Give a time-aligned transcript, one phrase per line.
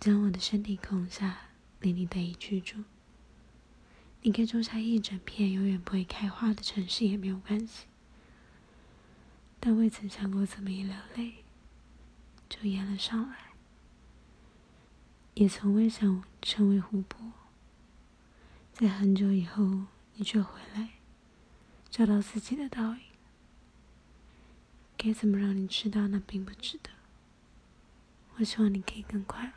[0.00, 2.84] 将我的身体空下，令你得以居住。
[4.22, 7.84] 你可以种下一整片永远不会开花的城市也没有关系。
[9.60, 11.44] 但未曾想过怎么一流泪，
[12.48, 13.50] 就淹了上来。
[15.34, 17.32] 也从未想成为湖泊，
[18.72, 20.94] 在很久以后，你却回来，
[21.90, 23.00] 找到自己的倒影。
[24.96, 26.88] 该怎么让你知道那并不值得？
[28.36, 29.52] 我希望你可以更快乐。